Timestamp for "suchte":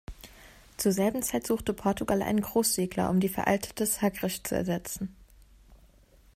1.45-1.75